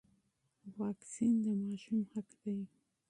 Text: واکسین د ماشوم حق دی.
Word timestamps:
واکسین 0.79 1.33
د 1.43 1.45
ماشوم 1.61 1.99
حق 2.11 2.29
دی. 2.41 2.57